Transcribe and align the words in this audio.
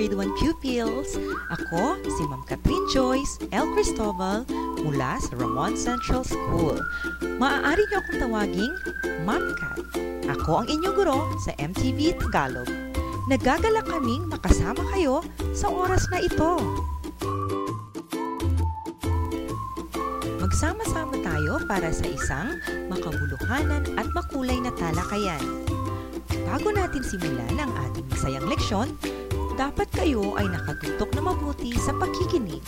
grade 0.00 0.16
1 0.16 0.40
pupils! 0.40 1.20
Ako 1.52 2.00
si 2.08 2.24
Ma'am 2.24 2.40
Catherine 2.48 2.88
Joyce 2.88 3.36
L. 3.52 3.68
Cristobal 3.76 4.48
mula 4.80 5.20
sa 5.20 5.36
Ramon 5.36 5.76
Central 5.76 6.24
School. 6.24 6.80
Maaari 7.36 7.84
niyo 7.84 8.00
akong 8.00 8.16
tawaging 8.24 8.72
Ma'am 9.28 9.44
Cat. 9.60 9.76
Ako 10.24 10.64
ang 10.64 10.72
inyong 10.72 10.96
guro 10.96 11.28
sa 11.44 11.52
MTV 11.60 12.16
Tagalog. 12.16 12.64
Nagagalak 13.28 13.84
kaming 13.92 14.24
makasama 14.24 14.80
kayo 14.96 15.20
sa 15.52 15.68
oras 15.68 16.08
na 16.08 16.24
ito. 16.24 16.56
Magsama-sama 20.40 21.20
tayo 21.20 21.60
para 21.68 21.92
sa 21.92 22.08
isang 22.08 22.56
makabuluhanan 22.88 23.84
at 24.00 24.08
makulay 24.16 24.56
na 24.64 24.72
talakayan. 24.80 25.44
Bago 26.48 26.72
natin 26.72 27.04
simulan 27.04 27.60
ang 27.60 27.68
ating 27.84 28.08
masayang 28.08 28.48
leksyon, 28.48 28.88
dapat 29.60 29.92
kayo 29.92 30.40
ay 30.40 30.48
nakatutok 30.48 31.12
na 31.12 31.20
mabuti 31.20 31.76
sa 31.76 31.92
pakikinig. 31.92 32.64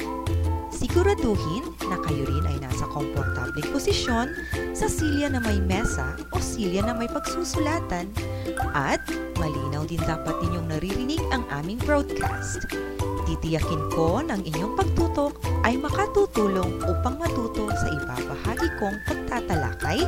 Siguraduhin 0.69 1.65
na 1.89 1.97
kayo 2.05 2.29
rin 2.29 2.45
ay 2.45 2.61
nasa 2.61 2.85
komportabling 2.93 3.65
posisyon 3.73 4.29
sa 4.77 4.93
silya 4.93 5.33
na 5.33 5.41
may 5.41 5.57
mesa 5.57 6.13
o 6.29 6.37
silya 6.37 6.85
na 6.85 6.93
may 6.93 7.09
pagsusulatan 7.09 8.13
at 8.77 9.01
malinaw 9.41 9.89
din 9.89 10.05
dapat 10.05 10.37
ninyong 10.45 10.69
naririnig 10.69 11.23
ang 11.33 11.49
aming 11.49 11.81
broadcast. 11.81 12.69
Titiyakin 13.25 13.89
ko 13.97 14.21
ng 14.21 14.45
inyong 14.53 14.77
pagtutok 14.77 15.41
ay 15.65 15.81
makatutulong 15.81 16.77
upang 16.85 17.17
matuto 17.17 17.73
sa 17.73 17.89
ibabahagi 17.89 18.69
kong 18.77 18.97
pagtatalakay 19.09 20.05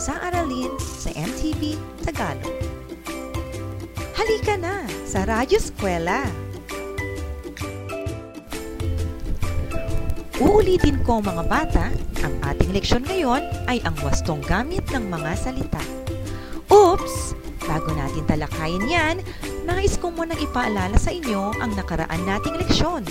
sa 0.00 0.16
aralin 0.32 0.72
sa 0.80 1.12
MTV 1.12 1.76
Tagalog. 2.08 2.81
Halika 4.22 4.54
na 4.54 4.86
sa 5.02 5.26
Radyo 5.26 5.58
Eskwela! 5.58 6.22
Uulitin 10.38 11.02
ko 11.02 11.18
mga 11.18 11.42
bata, 11.50 11.90
ang 12.22 12.30
ating 12.46 12.70
leksyon 12.70 13.02
ngayon 13.02 13.42
ay 13.66 13.82
ang 13.82 13.98
wastong 13.98 14.38
gamit 14.46 14.86
ng 14.94 15.10
mga 15.10 15.34
salita. 15.34 15.82
Oops! 16.70 17.34
Bago 17.66 17.90
natin 17.98 18.22
talakayin 18.30 18.86
yan, 18.86 19.16
nais 19.66 19.98
ko 19.98 20.14
munang 20.14 20.38
ipaalala 20.38 20.94
sa 21.02 21.10
inyo 21.10 21.58
ang 21.58 21.74
nakaraan 21.74 22.22
nating 22.22 22.62
leksyon. 22.62 23.02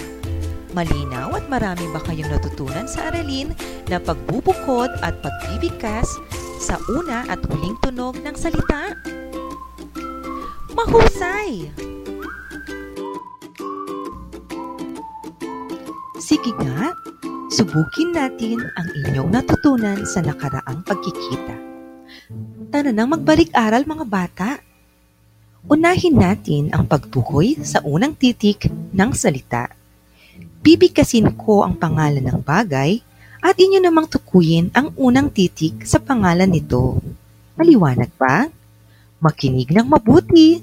Malinaw 0.71 1.35
at 1.35 1.43
marami 1.51 1.91
ba 1.91 1.99
kayong 2.07 2.31
natutunan 2.31 2.87
sa 2.87 3.11
aralin 3.11 3.51
na 3.91 3.99
pagbubukod 3.99 4.95
at 5.03 5.19
pagbibigkas 5.19 6.07
sa 6.55 6.79
una 6.87 7.27
at 7.27 7.43
huling 7.51 7.75
tunog 7.83 8.15
ng 8.23 8.31
salita? 8.31 8.95
Mahusay! 10.71 11.67
Sige 16.21 16.51
nga, 16.55 16.95
subukin 17.51 18.15
natin 18.15 18.63
ang 18.79 18.87
inyong 19.03 19.29
natutunan 19.35 19.99
sa 20.07 20.23
nakaraang 20.23 20.79
pagkikita. 20.87 21.55
Tara 22.71 22.95
nang 22.95 23.11
magbalik-aral 23.11 23.83
mga 23.83 24.05
bata. 24.07 24.49
Unahin 25.67 26.17
natin 26.17 26.71
ang 26.71 26.87
pagtukoy 26.87 27.59
sa 27.61 27.83
unang 27.83 28.15
titik 28.15 28.71
ng 28.71 29.11
salita. 29.11 29.69
Bibigkasin 30.63 31.35
ko 31.35 31.67
ang 31.67 31.75
pangalan 31.75 32.23
ng 32.23 32.39
bagay 32.41 33.03
at 33.43 33.55
inyo 33.59 33.81
namang 33.83 34.07
tukuyin 34.07 34.71
ang 34.71 34.95
unang 34.95 35.33
titik 35.33 35.83
sa 35.83 35.99
pangalan 35.99 36.47
nito. 36.47 37.01
Maliwanag 37.59 38.13
ba? 38.15 38.60
Makinig 39.21 39.69
ng 39.69 39.85
mabuti. 39.85 40.57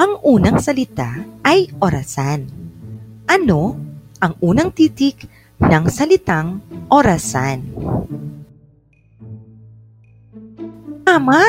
Ang 0.00 0.12
unang 0.24 0.56
salita 0.56 1.20
ay 1.44 1.68
orasan. 1.84 2.48
Ano 3.28 3.76
ang 4.24 4.40
unang 4.40 4.72
titik 4.72 5.28
ng 5.60 5.84
salitang 5.92 6.64
orasan? 6.88 7.60
Tama! 11.04 11.44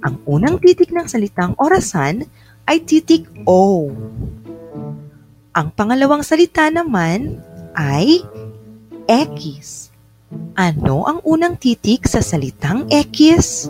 Ang 0.00 0.16
unang 0.24 0.56
titik 0.64 0.96
ng 0.96 1.04
salitang 1.04 1.52
orasan 1.60 2.24
ay 2.64 2.80
titik 2.88 3.28
O. 3.44 3.92
Ang 5.52 5.68
pangalawang 5.76 6.24
salita 6.24 6.72
naman 6.72 7.36
ay 7.76 8.24
X. 9.04 9.92
Ano 10.56 11.04
ang 11.04 11.20
unang 11.20 11.60
titik 11.60 12.08
sa 12.08 12.24
salitang 12.24 12.88
X? 12.88 13.68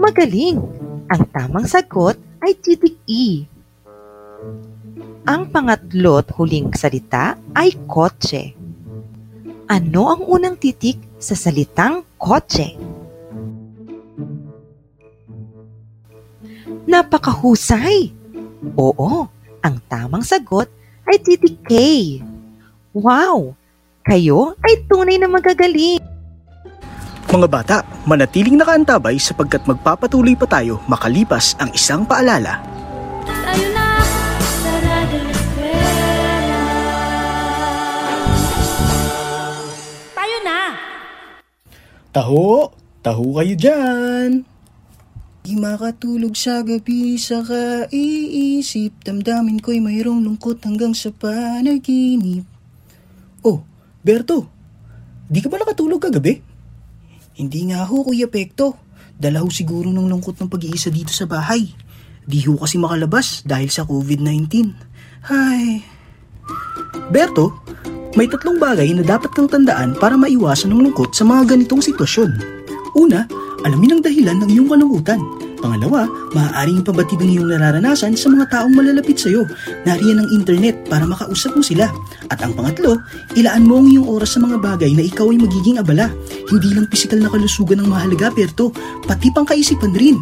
Magaling! 0.00 0.56
Ang 1.12 1.22
tamang 1.28 1.68
sagot 1.68 2.16
ay 2.40 2.56
titik 2.56 2.96
E. 3.04 3.44
Ang 5.28 5.52
pangatlo't 5.52 6.32
huling 6.40 6.72
salita 6.72 7.36
ay 7.52 7.76
kotse. 7.84 8.56
Ano 9.68 10.08
ang 10.08 10.24
unang 10.24 10.56
titik 10.56 10.96
sa 11.20 11.36
salitang 11.36 12.00
kotse? 12.16 12.80
Napakahusay! 16.88 18.08
Oo, 18.80 19.28
ang 19.60 19.76
tamang 19.84 20.24
sagot 20.24 20.72
ay 21.04 21.20
titik 21.20 21.60
K. 21.68 21.72
Wow! 22.96 23.52
Kayo 24.00 24.56
ay 24.64 24.80
tunay 24.88 25.20
na 25.20 25.28
magagaling! 25.28 26.09
Mga 27.28 27.48
bata, 27.52 27.84
manatiling 28.08 28.56
nakaantabay 28.56 29.20
sapagkat 29.20 29.68
magpapatuloy 29.68 30.32
pa 30.38 30.48
tayo 30.48 30.80
makalipas 30.88 31.52
ang 31.60 31.68
isang 31.76 32.08
paalala. 32.08 32.64
Tayo 33.28 33.66
na 33.76 33.88
sa 34.40 34.72
Radyo 34.80 35.20
Eskwela. 35.28 36.62
Tayo 40.16 40.36
na! 40.46 40.60
Taho! 42.10 42.72
Taho 43.00 43.24
kayo 43.40 43.54
dyan! 43.56 44.30
Di 45.40 45.56
makatulog 45.56 46.36
sa 46.36 46.60
gabi 46.60 47.16
sa 47.16 47.40
kaiisip 47.40 48.92
Damdamin 49.00 49.56
ko'y 49.64 49.80
mayroong 49.80 50.20
lungkot 50.20 50.60
hanggang 50.68 50.92
sa 50.92 51.08
panaginip 51.08 52.44
Oh, 53.40 53.64
Berto, 54.04 54.52
di 55.32 55.40
ka 55.40 55.48
ba 55.48 55.56
nakatulog 55.56 55.96
kagabi? 55.96 56.49
Hindi 57.40 57.72
nga 57.72 57.88
ho, 57.88 58.04
Kuya 58.04 58.28
Pekto. 58.28 58.76
Dala 59.16 59.40
ho 59.40 59.48
siguro 59.48 59.88
ng 59.88 60.12
lungkot 60.12 60.36
ng 60.36 60.52
pag-iisa 60.52 60.92
dito 60.92 61.08
sa 61.08 61.24
bahay. 61.24 61.72
Di 62.28 62.44
ho 62.44 62.60
kasi 62.60 62.76
makalabas 62.76 63.40
dahil 63.48 63.72
sa 63.72 63.88
COVID-19. 63.88 64.76
Hay. 65.32 65.80
Berto, 67.08 67.64
may 68.12 68.28
tatlong 68.28 68.60
bagay 68.60 68.92
na 68.92 69.00
dapat 69.00 69.32
kang 69.32 69.48
tandaan 69.48 69.96
para 69.96 70.20
maiwasan 70.20 70.68
ng 70.68 70.92
lungkot 70.92 71.16
sa 71.16 71.24
mga 71.24 71.56
ganitong 71.56 71.80
sitwasyon. 71.80 72.30
Una, 72.92 73.24
alamin 73.64 73.96
ang 73.96 74.02
dahilan 74.04 74.36
ng 74.44 74.50
iyong 74.52 74.68
kalungkutan. 74.76 75.20
Pangalawa, 75.60 76.08
maaaring 76.32 76.80
pabatid 76.80 77.20
ang 77.20 77.30
iyong 77.30 77.48
nararanasan 77.52 78.16
sa 78.16 78.32
mga 78.32 78.48
taong 78.48 78.72
malalapit 78.72 79.20
sa 79.20 79.28
iyo. 79.28 79.44
Nariyan 79.84 80.24
ang 80.24 80.28
internet 80.32 80.88
para 80.88 81.04
makausap 81.04 81.52
mo 81.52 81.60
sila. 81.60 81.92
At 82.32 82.40
ang 82.40 82.56
pangatlo, 82.56 82.96
ilaan 83.36 83.68
mo 83.68 83.84
ang 83.84 83.88
iyong 83.92 84.08
oras 84.08 84.34
sa 84.34 84.40
mga 84.40 84.56
bagay 84.56 84.96
na 84.96 85.04
ikaw 85.04 85.28
ay 85.28 85.36
magiging 85.36 85.76
abala. 85.76 86.08
Hindi 86.48 86.72
lang 86.72 86.88
pisikal 86.88 87.20
na 87.20 87.28
kalusugan 87.28 87.84
ang 87.84 87.92
mahalaga, 87.92 88.32
Perto, 88.32 88.72
pati 89.04 89.28
pang 89.36 89.44
kaisipan 89.44 89.92
rin. 89.92 90.16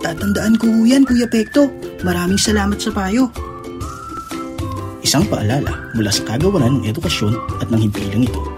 Tatandaan 0.00 0.56
ko 0.56 0.68
yan, 0.84 1.04
Kuya 1.04 1.28
Pekto. 1.28 1.68
Maraming 2.04 2.40
salamat 2.40 2.80
sa 2.80 2.88
payo. 2.88 3.28
Isang 5.04 5.28
paalala 5.28 5.92
mula 5.92 6.08
sa 6.08 6.24
kagawaran 6.24 6.80
ng 6.80 6.88
edukasyon 6.88 7.36
at 7.60 7.68
ng 7.68 7.88
himpilang 7.88 8.24
ito. 8.24 8.53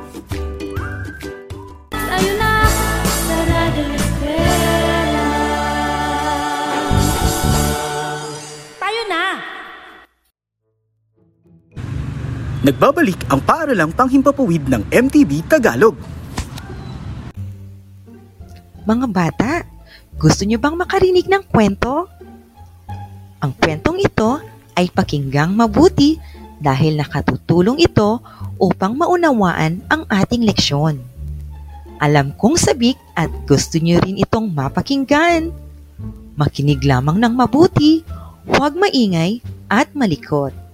Nagbabalik 12.67 13.31
ang 13.31 13.39
paaralang 13.47 13.95
panghimpapawid 13.95 14.67
ng 14.67 14.83
MTV 14.91 15.47
Tagalog. 15.47 15.95
Mga 18.83 19.07
bata, 19.07 19.63
gusto 20.19 20.43
niyo 20.43 20.59
bang 20.59 20.75
makarinig 20.75 21.31
ng 21.31 21.47
kwento? 21.47 22.11
Ang 23.39 23.55
kwentong 23.63 24.03
ito 24.03 24.43
ay 24.75 24.91
pakinggang 24.91 25.55
mabuti 25.55 26.19
dahil 26.59 26.99
nakatutulong 26.99 27.79
ito 27.79 28.19
upang 28.59 28.99
maunawaan 28.99 29.87
ang 29.87 30.03
ating 30.11 30.43
leksyon. 30.43 30.99
Alam 32.03 32.35
kong 32.35 32.59
sabik 32.59 32.99
at 33.15 33.31
gusto 33.47 33.79
niyo 33.79 34.03
rin 34.03 34.19
itong 34.19 34.51
mapakinggan. 34.51 35.55
Makinig 36.35 36.83
lamang 36.83 37.23
ng 37.23 37.31
mabuti, 37.31 38.03
huwag 38.43 38.75
maingay 38.75 39.39
at 39.71 39.87
malikot. 39.95 40.66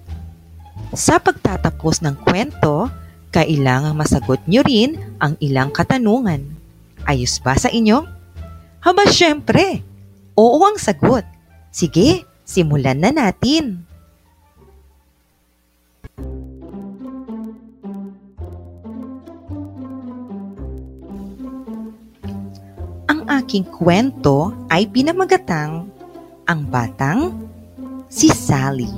Sa 0.92 1.16
pagtatapos 1.16 2.04
ng 2.04 2.20
kwento, 2.20 2.92
kailangang 3.32 3.96
masagot 3.96 4.44
niyo 4.44 4.60
rin 4.60 5.00
ang 5.16 5.40
ilang 5.40 5.72
katanungan. 5.72 6.44
Ayos 7.08 7.40
ba 7.40 7.56
sa 7.56 7.72
inyo? 7.72 8.04
Haba 8.84 9.08
syempre, 9.08 9.80
oo 10.36 10.60
ang 10.60 10.76
sagot. 10.76 11.24
Sige, 11.72 12.28
simulan 12.44 13.00
na 13.00 13.08
natin. 13.08 13.88
Ang 23.08 23.20
aking 23.32 23.64
kwento 23.64 24.52
ay 24.68 24.92
pinamagatang 24.92 25.88
Ang 26.44 26.60
Batang 26.68 27.48
si 28.12 28.28
Sally 28.28 28.92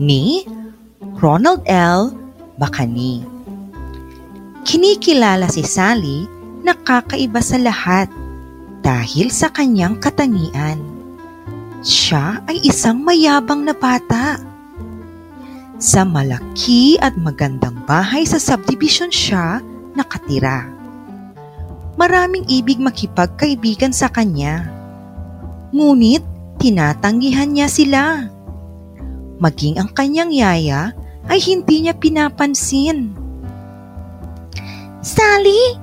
ni 0.00 0.48
Ronald 1.18 1.66
L. 1.66 2.14
Bacani. 2.62 3.26
Kinikilala 4.62 5.50
si 5.50 5.66
Sally 5.66 6.30
na 6.62 6.78
kakaiba 6.78 7.42
sa 7.42 7.58
lahat 7.58 8.06
dahil 8.86 9.26
sa 9.26 9.50
kanyang 9.50 9.98
katangian. 9.98 10.78
Siya 11.82 12.38
ay 12.46 12.62
isang 12.62 13.02
mayabang 13.02 13.66
na 13.66 13.74
bata. 13.74 14.38
Sa 15.82 16.06
malaki 16.06 17.02
at 17.02 17.18
magandang 17.18 17.82
bahay 17.82 18.22
sa 18.22 18.38
subdivision 18.38 19.10
siya 19.10 19.58
nakatira. 19.98 20.70
Maraming 21.98 22.46
ibig 22.46 22.78
makipagkaibigan 22.78 23.90
sa 23.90 24.06
kanya. 24.06 24.70
Ngunit 25.74 26.22
tinatanggihan 26.62 27.50
niya 27.50 27.66
sila. 27.66 28.30
Maging 29.42 29.82
ang 29.82 29.90
kanyang 29.90 30.30
yaya 30.30 30.94
ay 31.28 31.38
hindi 31.38 31.84
niya 31.84 31.94
pinapansin. 31.96 33.12
Sally, 35.04 35.76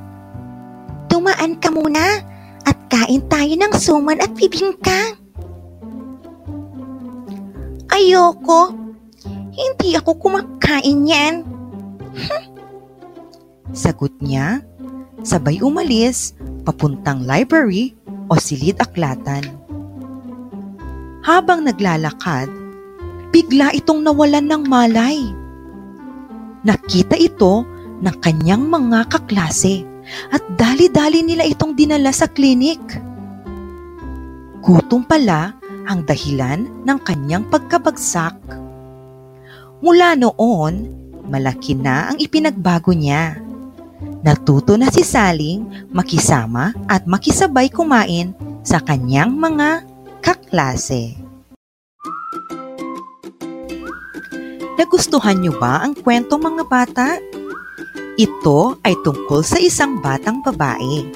tumaan 1.08 1.58
ka 1.62 1.70
muna 1.72 2.22
at 2.66 2.78
kain 2.92 3.24
tayo 3.30 3.54
ng 3.54 3.74
suman 3.78 4.20
at 4.20 4.34
bibingka. 4.34 5.16
Ayoko. 7.94 8.76
Hindi 9.56 9.96
ako 9.96 10.20
kumakain 10.20 11.08
yan. 11.08 11.48
Sagot 13.72 14.12
niya, 14.20 14.60
sabay 15.24 15.64
umalis 15.64 16.36
papuntang 16.68 17.24
library 17.24 17.96
o 18.28 18.36
silid 18.36 18.76
aklatan. 18.84 19.48
Habang 21.24 21.64
naglalakad, 21.64 22.52
bigla 23.36 23.76
itong 23.76 24.00
nawalan 24.00 24.48
ng 24.48 24.64
malay. 24.64 25.20
Nakita 26.64 27.20
ito 27.20 27.68
ng 28.00 28.16
kanyang 28.24 28.64
mga 28.64 29.12
kaklase 29.12 29.84
at 30.32 30.40
dali-dali 30.56 31.20
nila 31.20 31.44
itong 31.44 31.76
dinala 31.76 32.16
sa 32.16 32.32
klinik. 32.32 32.80
Gutom 34.64 35.04
pala 35.04 35.52
ang 35.84 36.08
dahilan 36.08 36.64
ng 36.88 37.00
kanyang 37.04 37.44
pagkabagsak. 37.52 38.40
Mula 39.84 40.16
noon, 40.16 40.74
malaki 41.28 41.76
na 41.76 42.16
ang 42.16 42.18
ipinagbago 42.24 42.96
niya. 42.96 43.36
Natuto 44.24 44.80
na 44.80 44.88
si 44.88 45.04
Saling 45.04 45.92
makisama 45.92 46.72
at 46.88 47.04
makisabay 47.04 47.68
kumain 47.68 48.32
sa 48.64 48.80
kanyang 48.80 49.36
mga 49.36 49.84
kaklase. 50.24 51.25
Nagustuhan 54.76 55.40
niyo 55.40 55.56
ba 55.56 55.80
ang 55.88 55.96
kwento 55.96 56.36
mga 56.36 56.64
bata? 56.68 57.16
Ito 58.20 58.80
ay 58.84 59.00
tungkol 59.08 59.40
sa 59.40 59.56
isang 59.56 60.04
batang 60.04 60.44
babae. 60.44 61.08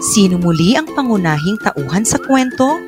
Sino 0.00 0.40
muli 0.40 0.72
ang 0.72 0.88
pangunahing 0.88 1.60
tauhan 1.60 2.08
sa 2.08 2.16
kwento? 2.16 2.80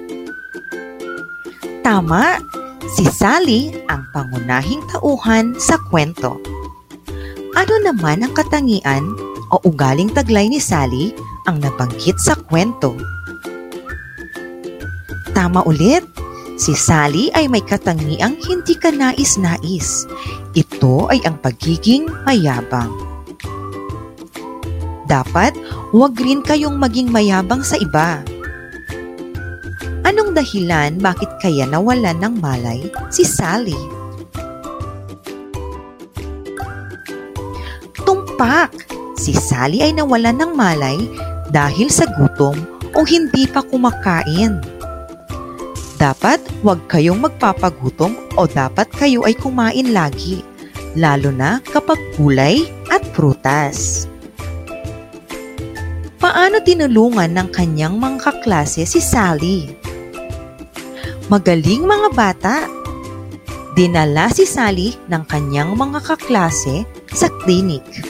Tama, 1.84 2.40
si 2.96 3.04
Sally 3.04 3.68
ang 3.92 4.08
pangunahing 4.16 4.80
tauhan 4.88 5.52
sa 5.60 5.76
kwento. 5.92 6.40
Ano 7.52 7.74
naman 7.84 8.24
ang 8.24 8.32
katangian 8.32 9.04
o 9.52 9.60
ugaling 9.68 10.08
taglay 10.08 10.48
ni 10.48 10.56
Sally 10.56 11.12
ang 11.44 11.60
nabanggit 11.60 12.16
sa 12.16 12.32
kwento? 12.32 12.96
Tama 15.36 15.60
ulit, 15.68 16.04
si 16.54 16.72
Sally 16.74 17.30
ay 17.34 17.50
may 17.50 17.62
katangiang 17.62 18.38
hindi 18.42 18.74
ka 18.78 18.94
nais-nais. 18.94 20.06
Ito 20.54 21.10
ay 21.10 21.22
ang 21.26 21.38
pagiging 21.42 22.06
mayabang. 22.26 22.90
Dapat 25.04 25.54
huwag 25.92 26.16
rin 26.16 26.40
kayong 26.40 26.80
maging 26.80 27.12
mayabang 27.12 27.60
sa 27.60 27.76
iba. 27.76 28.24
Anong 30.04 30.36
dahilan 30.36 31.00
bakit 31.00 31.28
kaya 31.40 31.64
nawalan 31.68 32.18
ng 32.20 32.34
malay 32.40 32.80
si 33.08 33.24
Sally? 33.24 33.76
Tumpak! 38.04 38.72
Si 39.14 39.32
Sally 39.32 39.80
ay 39.80 39.94
nawalan 39.96 40.36
ng 40.36 40.52
malay 40.52 40.98
dahil 41.48 41.88
sa 41.88 42.04
gutom 42.18 42.58
o 42.92 43.06
hindi 43.06 43.46
pa 43.48 43.62
kumakain. 43.62 44.73
Dapat 46.04 46.60
huwag 46.60 46.84
kayong 46.84 47.16
magpapagutom 47.16 48.36
o 48.36 48.44
dapat 48.44 48.93
kayo 48.93 49.24
ay 49.24 49.32
kumain 49.40 49.88
lagi, 49.88 50.44
lalo 50.93 51.32
na 51.32 51.64
kapag 51.64 51.96
gulay 52.20 52.69
at 52.93 53.00
prutas. 53.17 54.05
Paano 56.20 56.60
tinulungan 56.60 57.32
ng 57.32 57.48
kanyang 57.48 57.96
mga 57.96 58.20
kaklase 58.20 58.84
si 58.84 59.00
Sally? 59.00 59.72
Magaling 61.32 61.88
mga 61.88 62.08
bata! 62.12 62.69
Dinala 63.72 64.29
si 64.29 64.44
Sally 64.44 64.93
ng 65.08 65.24
kanyang 65.24 65.72
mga 65.72 66.05
kaklase 66.05 66.84
sa 67.17 67.32
klinik. 67.48 68.05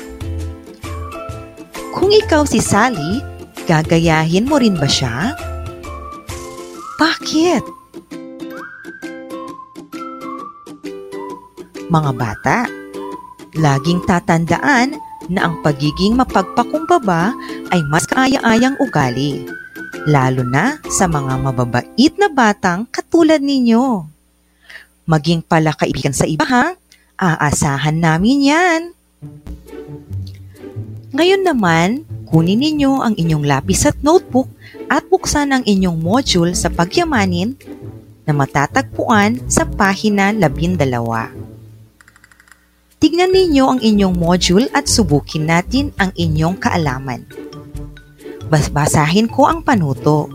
Kung 1.94 2.10
ikaw 2.10 2.42
si 2.42 2.58
Sally, 2.58 3.22
gagayahin 3.70 4.50
mo 4.50 4.58
rin 4.58 4.74
ba 4.74 4.90
siya? 4.90 5.38
Bakit? 6.98 7.83
Mga 11.84 12.10
bata, 12.16 12.58
laging 13.52 14.08
tatandaan 14.08 14.96
na 15.28 15.48
ang 15.48 15.60
pagiging 15.60 16.16
mapagpakumbaba 16.16 17.36
ay 17.68 17.80
mas 17.92 18.08
kaaya-ayang 18.08 18.76
ugali, 18.80 19.44
lalo 20.08 20.44
na 20.44 20.80
sa 20.88 21.04
mga 21.04 21.36
mababait 21.44 22.12
na 22.16 22.28
batang 22.32 22.88
katulad 22.88 23.40
ninyo. 23.40 24.04
Maging 25.04 25.44
pala 25.44 25.76
kaibigan 25.76 26.16
sa 26.16 26.24
iba 26.24 26.48
ha, 26.48 26.72
aasahan 27.20 28.00
namin 28.00 28.48
yan. 28.48 28.80
Ngayon 31.12 31.42
naman, 31.44 31.88
kunin 32.26 32.64
ninyo 32.64 33.04
ang 33.04 33.14
inyong 33.14 33.44
lapis 33.44 33.84
at 33.84 34.00
notebook 34.00 34.48
at 34.88 35.04
buksan 35.12 35.52
ang 35.52 35.64
inyong 35.68 36.00
module 36.00 36.56
sa 36.56 36.72
pagyamanin 36.72 37.54
na 38.24 38.32
matatagpuan 38.32 39.36
sa 39.52 39.68
pahina 39.68 40.32
12. 40.32 41.53
Tignan 43.04 43.36
ninyo 43.36 43.64
ang 43.68 43.80
inyong 43.84 44.16
module 44.16 44.64
at 44.72 44.88
subukin 44.88 45.44
natin 45.44 45.92
ang 46.00 46.08
inyong 46.16 46.56
kaalaman. 46.56 47.28
Basbasahin 48.48 49.28
ko 49.28 49.44
ang 49.44 49.60
panuto. 49.60 50.32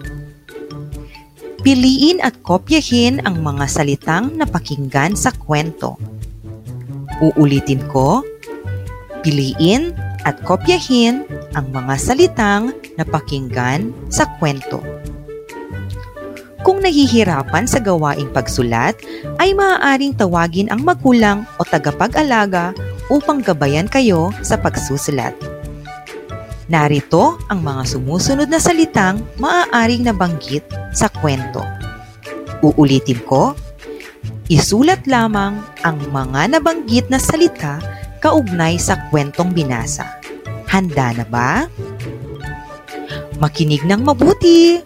Piliin 1.65 2.21
at 2.21 2.37
kopyahin 2.45 3.25
ang 3.25 3.41
mga 3.41 3.65
salitang 3.65 4.37
napakinggan 4.37 5.17
sa 5.17 5.33
kwento. 5.33 5.97
Uulitin 7.17 7.81
ko, 7.89 8.21
piliin 9.25 9.89
at 10.21 10.37
kopyahin 10.45 11.25
ang 11.57 11.73
mga 11.73 11.97
salitang 11.97 12.69
napakinggan 13.01 13.89
sa 14.13 14.29
kwento. 14.37 14.77
Kung 16.69 16.85
nahihirapan 16.85 17.65
sa 17.65 17.81
gawaing 17.81 18.29
pagsulat, 18.29 18.93
ay 19.41 19.57
maaaring 19.57 20.13
tawagin 20.13 20.69
ang 20.69 20.85
magulang 20.85 21.41
o 21.57 21.65
tagapag-alaga 21.65 22.77
upang 23.09 23.41
gabayan 23.41 23.89
kayo 23.89 24.29
sa 24.45 24.53
pagsusulat. 24.53 25.33
Narito 26.69 27.41
ang 27.49 27.65
mga 27.65 27.89
sumusunod 27.89 28.53
na 28.53 28.61
salitang 28.61 29.17
maaaring 29.41 30.05
nabanggit 30.05 30.61
sa 30.93 31.09
kwento. 31.09 31.65
Uulitin 32.61 33.17
ko, 33.25 33.57
isulat 34.45 35.09
lamang 35.09 35.57
ang 35.81 35.97
mga 36.13 36.53
nabanggit 36.53 37.09
na 37.09 37.17
salita 37.17 37.81
kaugnay 38.21 38.77
sa 38.77 39.09
kwentong 39.09 39.57
binasa. 39.57 40.21
Handa 40.69 41.17
na 41.17 41.25
ba? 41.25 41.65
Makinig 43.41 43.81
ng 43.89 44.05
mabuti! 44.05 44.85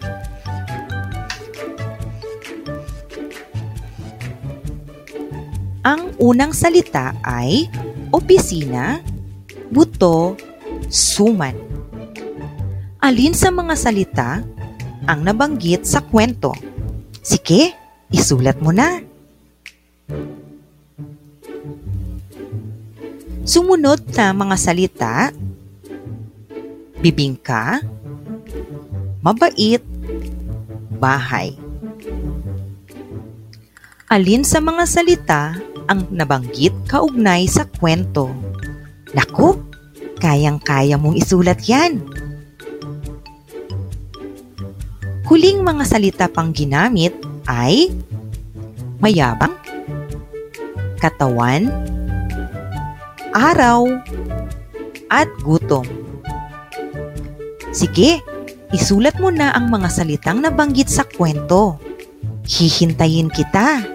Ang 5.84 6.16
unang 6.16 6.56
salita 6.56 7.12
ay 7.20 7.68
opisina, 8.08 9.04
buto, 9.68 10.32
suman. 10.88 11.52
Alin 13.04 13.36
sa 13.36 13.52
mga 13.52 13.74
salita 13.76 14.40
ang 15.04 15.20
nabanggit 15.20 15.84
sa 15.84 16.00
kwento? 16.00 16.56
Sige, 17.20 17.76
isulat 18.08 18.64
mo 18.64 18.72
na. 18.72 19.04
Sumunod 23.44 24.08
na 24.16 24.32
mga 24.32 24.56
salita, 24.56 25.36
bibingka, 27.04 27.84
mabait, 29.20 29.84
bahay. 30.96 31.52
Alin 34.08 34.48
sa 34.48 34.64
mga 34.64 34.84
salita 34.88 35.73
ang 35.88 36.08
nabanggit 36.12 36.72
kaugnay 36.88 37.44
sa 37.48 37.68
kwento? 37.68 38.32
Naku, 39.14 39.54
kayang-kaya 40.18 40.96
mong 40.96 41.20
isulat 41.20 41.62
yan. 41.68 42.02
Huling 45.24 45.64
mga 45.64 45.84
salita 45.88 46.26
pang 46.28 46.52
ginamit 46.52 47.16
ay 47.48 47.92
mayabang, 49.00 49.56
katawan, 51.00 51.68
araw, 53.32 53.88
at 55.08 55.30
gutom. 55.46 55.86
Sige, 57.74 58.22
isulat 58.74 59.18
mo 59.22 59.30
na 59.30 59.54
ang 59.54 59.70
mga 59.70 59.88
salitang 59.90 60.42
nabanggit 60.42 60.90
sa 60.90 61.06
kwento. 61.06 61.78
Hihintayin 62.44 63.30
kita. 63.30 63.93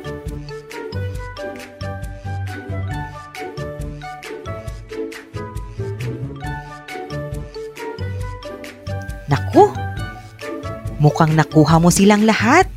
Mukhang 11.00 11.34
nakuha 11.34 11.80
mo 11.80 11.90
silang 11.90 12.28
lahat. 12.28 12.68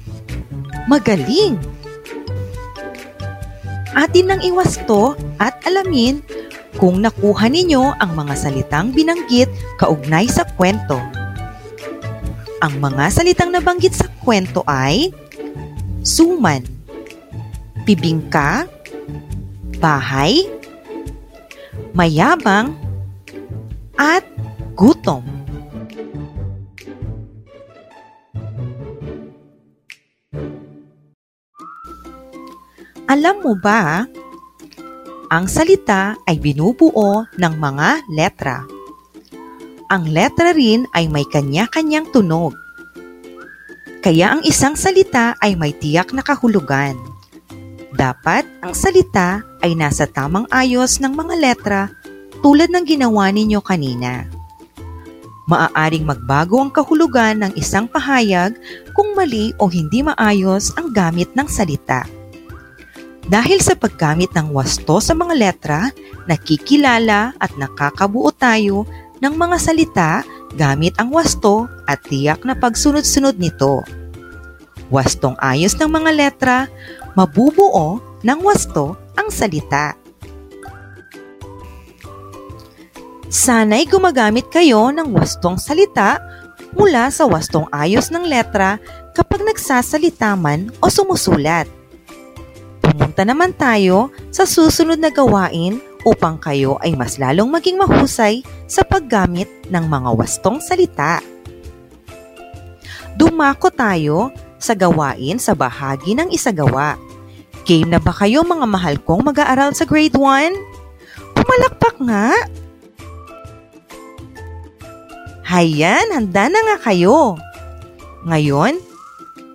Magaling! 0.87 1.59
Atin 3.93 4.33
nang 4.33 4.41
iwasto 4.41 5.19
at 5.37 5.61
alamin 5.69 6.25
kung 6.81 7.05
nakuha 7.05 7.53
ninyo 7.53 8.01
ang 8.01 8.17
mga 8.17 8.35
salitang 8.35 8.89
binanggit 8.97 9.53
kaugnay 9.77 10.25
sa 10.33 10.49
kwento. 10.57 10.97
Ang 12.63 12.79
mga 12.81 13.13
salitang 13.13 13.53
nabanggit 13.53 13.93
sa 13.93 14.09
kwento 14.23 14.65
ay 14.65 15.13
suman, 16.01 16.65
bibingka, 17.85 18.65
bahay, 19.83 20.47
mayabang, 21.93 22.73
at 23.99 24.25
gutom. 24.79 25.42
Alam 33.13 33.45
mo 33.45 33.53
ba, 33.53 34.09
ang 35.29 35.45
salita 35.45 36.17
ay 36.25 36.41
binubuo 36.41 37.29
ng 37.37 37.55
mga 37.61 38.09
letra. 38.09 38.65
Ang 39.93 40.09
letra 40.09 40.57
rin 40.57 40.89
ay 40.97 41.13
may 41.13 41.29
kanya-kanyang 41.29 42.09
tunog. 42.09 42.57
Kaya 44.01 44.33
ang 44.33 44.41
isang 44.49 44.81
salita 44.81 45.37
ay 45.45 45.61
may 45.61 45.77
tiyak 45.77 46.17
na 46.17 46.25
kahulugan. 46.25 46.97
Dapat 47.93 48.49
ang 48.65 48.73
salita 48.73 49.45
ay 49.61 49.77
nasa 49.77 50.09
tamang 50.09 50.49
ayos 50.49 50.97
ng 50.97 51.13
mga 51.13 51.35
letra 51.37 51.93
tulad 52.41 52.73
ng 52.73 52.97
ginawa 52.97 53.29
ninyo 53.29 53.61
kanina. 53.61 54.25
Maaaring 55.53 56.09
magbago 56.09 56.65
ang 56.65 56.73
kahulugan 56.73 57.45
ng 57.45 57.53
isang 57.61 57.85
pahayag 57.85 58.57
kung 58.97 59.13
mali 59.13 59.53
o 59.61 59.69
hindi 59.69 60.01
maayos 60.01 60.73
ang 60.81 60.97
gamit 60.97 61.29
ng 61.37 61.45
salita. 61.45 62.22
Dahil 63.27 63.63
sa 63.63 63.79
paggamit 63.79 64.35
ng 64.35 64.51
wasto 64.51 64.99
sa 64.99 65.15
mga 65.15 65.35
letra, 65.39 65.81
nakikilala 66.27 67.35
at 67.39 67.55
nakakabuo 67.55 68.35
tayo 68.35 68.83
ng 69.23 69.35
mga 69.39 69.57
salita 69.63 70.11
gamit 70.59 70.99
ang 70.99 71.15
wasto 71.15 71.71
at 71.87 72.03
tiyak 72.07 72.43
na 72.43 72.59
pagsunod-sunod 72.59 73.39
nito. 73.39 73.87
Wastong 74.93 75.39
ayos 75.41 75.79
ng 75.79 75.89
mga 75.89 76.11
letra, 76.13 76.57
mabubuo 77.17 78.03
ng 78.21 78.39
wasto 78.45 78.99
ang 79.17 79.33
salita. 79.33 79.97
Sana'y 83.33 83.89
gumagamit 83.89 84.53
kayo 84.53 84.93
ng 84.93 85.09
wastong 85.17 85.57
salita 85.57 86.21
mula 86.77 87.09
sa 87.09 87.25
wastong 87.25 87.65
ayos 87.73 88.13
ng 88.13 88.29
letra 88.29 88.77
kapag 89.17 89.41
nagsasalita 89.41 90.37
man 90.37 90.69
o 90.85 90.93
sumusulat. 90.93 91.65
Pumunta 92.93 93.25
naman 93.25 93.57
tayo 93.57 94.13
sa 94.29 94.45
susunod 94.45 95.01
na 95.01 95.09
gawain 95.09 95.81
upang 96.05 96.37
kayo 96.37 96.77
ay 96.85 96.93
mas 96.93 97.17
lalong 97.17 97.49
maging 97.49 97.81
mahusay 97.81 98.45
sa 98.69 98.85
paggamit 98.85 99.49
ng 99.73 99.81
mga 99.89 100.13
wastong 100.13 100.61
salita. 100.61 101.25
Dumako 103.17 103.73
tayo 103.73 104.29
sa 104.61 104.77
gawain 104.77 105.41
sa 105.41 105.57
bahagi 105.57 106.13
ng 106.13 106.37
isagawa. 106.37 107.01
Game 107.65 107.89
na 107.89 107.97
ba 107.97 108.13
kayo 108.13 108.45
mga 108.45 108.69
mahal 108.69 109.01
kong 109.01 109.25
mag-aaral 109.25 109.73
sa 109.73 109.89
grade 109.89 110.13
1? 110.13 110.53
Pumalakpak 111.33 111.97
nga! 111.97 112.29
Hayan, 115.49 116.13
handa 116.13 116.53
na 116.53 116.61
nga 116.61 116.93
kayo. 116.93 117.41
Ngayon, 118.29 118.77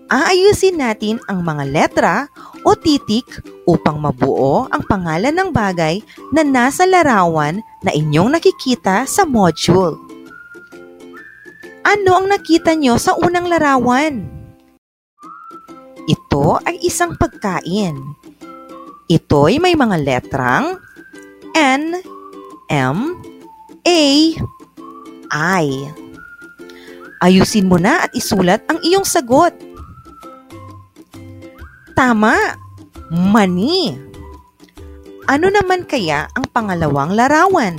aayusin 0.09 0.81
natin 0.81 1.21
ang 1.29 1.45
mga 1.45 1.63
letra 1.69 2.15
o 2.63 2.73
titik 2.73 3.27
upang 3.67 3.99
mabuo 3.99 4.65
ang 4.71 4.81
pangalan 4.85 5.35
ng 5.35 5.49
bagay 5.51 6.01
na 6.31 6.41
nasa 6.41 6.87
larawan 6.87 7.59
na 7.83 7.91
inyong 7.91 8.37
nakikita 8.37 9.03
sa 9.05 9.27
module. 9.27 9.99
Ano 11.87 12.19
ang 12.19 12.27
nakita 12.27 12.75
nyo 12.75 12.99
sa 12.99 13.15
unang 13.15 13.47
larawan? 13.47 14.27
Ito 16.07 16.63
ay 16.63 16.79
isang 16.83 17.19
pagkain. 17.19 17.95
Ito'y 19.07 19.59
may 19.59 19.75
mga 19.75 19.95
letrang 20.03 20.79
N, 21.55 21.99
M, 22.71 22.97
A, 23.87 24.03
I. 25.31 25.65
Ayusin 27.17 27.65
mo 27.65 27.81
na 27.81 28.05
at 28.05 28.11
isulat 28.13 28.61
ang 28.69 28.77
iyong 28.85 29.07
sagot. 29.07 29.55
Tama, 31.97 32.53
mani. 33.09 33.97
Ano 35.25 35.49
naman 35.49 35.81
kaya 35.89 36.29
ang 36.37 36.45
pangalawang 36.53 37.17
larawan? 37.17 37.73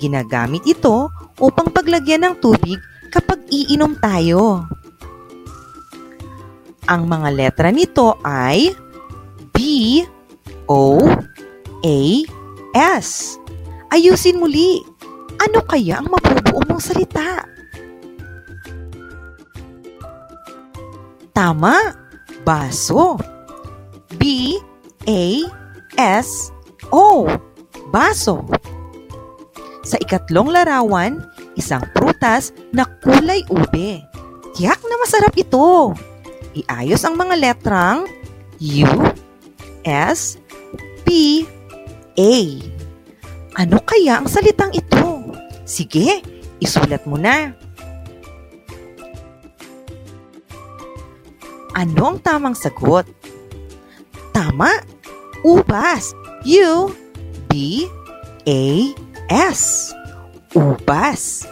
Ginagamit 0.00 0.64
ito 0.64 1.12
upang 1.36 1.68
paglagyan 1.68 2.24
ng 2.24 2.34
tubig 2.40 2.80
kapag 3.12 3.44
iinom 3.52 4.00
tayo. 4.00 4.64
Ang 6.88 7.04
mga 7.04 7.28
letra 7.36 7.68
nito 7.68 8.16
ay 8.24 8.72
B, 9.52 10.00
O, 10.64 11.04
A, 11.84 11.98
S. 12.96 13.36
Ayusin 13.92 14.40
muli. 14.40 14.80
Ano 15.36 15.60
kaya 15.68 16.00
ang 16.00 16.08
mabubuo 16.08 16.64
mong 16.64 16.80
salita? 16.80 17.44
Tama, 21.36 22.01
baso. 22.44 23.18
B, 24.18 24.54
A, 25.08 25.22
S, 25.96 26.52
O. 26.90 27.26
Baso. 27.90 28.44
Sa 29.82 29.98
ikatlong 29.98 30.52
larawan, 30.54 31.18
isang 31.58 31.82
prutas 31.90 32.54
na 32.70 32.86
kulay 33.02 33.42
ube. 33.50 34.02
Tiyak 34.54 34.80
na 34.86 34.96
masarap 35.00 35.34
ito. 35.34 35.96
Iayos 36.52 37.02
ang 37.08 37.16
mga 37.16 37.34
letrang 37.40 38.04
U, 38.60 38.92
S, 39.82 40.38
P, 41.02 41.42
A. 42.14 42.34
Ano 43.58 43.80
kaya 43.82 44.20
ang 44.20 44.28
salitang 44.28 44.70
ito? 44.72 45.34
Sige, 45.66 46.20
isulat 46.60 47.04
mo 47.08 47.16
na. 47.16 47.56
Ano 51.72 52.12
ang 52.12 52.18
tamang 52.20 52.56
sagot? 52.56 53.08
Tama! 54.32 54.68
Ubas! 55.40 56.12
U, 56.44 56.90
B, 57.48 57.86
A, 58.44 58.62
S. 59.30 59.94
Ubas. 60.52 61.46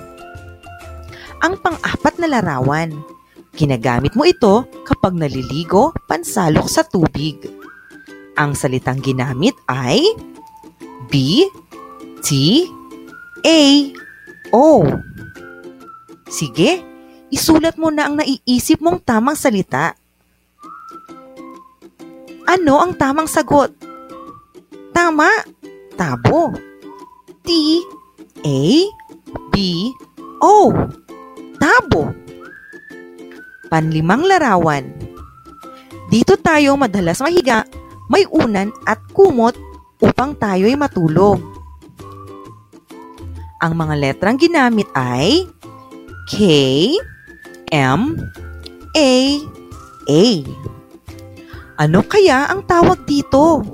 Ang 1.40 1.56
pang-apat 1.62 2.20
na 2.20 2.28
larawan. 2.28 2.92
Ginagamit 3.56 4.14
mo 4.14 4.28
ito 4.28 4.66
kapag 4.84 5.16
naliligo 5.16 5.94
pansalok 6.06 6.68
sa 6.68 6.84
tubig. 6.84 7.38
Ang 8.36 8.52
salitang 8.56 9.00
ginamit 9.00 9.56
ay 9.68 10.04
B, 11.08 11.44
T, 12.20 12.28
A, 13.44 13.60
O. 14.52 14.84
Sige, 16.30 16.82
isulat 17.30 17.74
mo 17.80 17.90
na 17.90 18.06
ang 18.08 18.20
naiisip 18.20 18.78
mong 18.78 19.02
tamang 19.02 19.36
salita. 19.36 20.00
Ano 22.50 22.83
ang 22.83 22.99
tamang 22.99 23.30
sagot? 23.30 23.71
Tama, 24.90 25.30
tabo. 25.95 26.50
T, 27.47 27.78
A, 28.42 28.61
B, 29.54 29.54
O. 30.42 30.75
Tabo. 31.62 32.11
Panlimang 33.71 34.26
larawan. 34.26 34.83
Dito 36.11 36.35
tayo 36.42 36.75
madalas 36.75 37.23
mahiga, 37.23 37.62
may 38.11 38.26
unan 38.26 38.75
at 38.83 38.99
kumot 39.14 39.54
upang 40.02 40.35
tayo'y 40.35 40.75
matulog. 40.75 41.38
Ang 43.62 43.73
mga 43.78 43.95
letrang 43.95 44.35
ginamit 44.35 44.90
ay 44.99 45.47
K, 46.26 46.35
M, 47.71 48.19
A, 48.99 49.12
A. 50.11 50.25
Ano 51.80 52.04
kaya 52.04 52.44
ang 52.52 52.68
tawag 52.68 53.08
dito? 53.08 53.64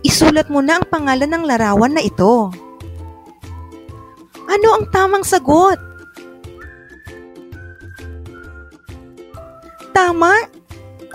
Isulat 0.00 0.48
mo 0.48 0.64
na 0.64 0.80
ang 0.80 0.88
pangalan 0.88 1.28
ng 1.28 1.44
larawan 1.44 1.92
na 1.92 2.00
ito. 2.00 2.48
Ano 4.48 4.68
ang 4.72 4.88
tamang 4.88 5.20
sagot? 5.20 5.76
Tama. 9.92 10.48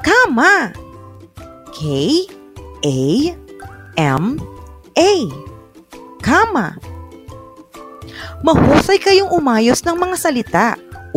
Kama. 0.05 0.69
K, 1.73 1.81
A, 2.85 2.99
M, 3.97 4.37
A. 4.93 5.11
Kama. 6.21 6.77
Mahusay 8.45 9.01
kayong 9.01 9.33
umayos 9.33 9.81
ng 9.81 9.97
mga 9.97 10.15
salita 10.21 10.67